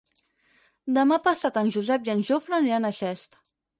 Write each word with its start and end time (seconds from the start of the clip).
Demà 0.95 1.19
passat 1.27 1.59
en 1.63 1.69
Josep 1.77 2.09
i 2.09 2.13
en 2.15 2.25
Jofre 2.31 2.59
aniran 2.59 2.89
a 2.91 2.93
Xest. 3.03 3.39